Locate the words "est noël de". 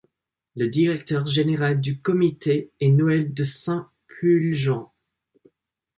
2.79-3.43